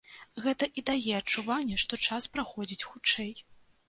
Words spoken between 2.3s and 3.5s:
праходзіць хутчэй.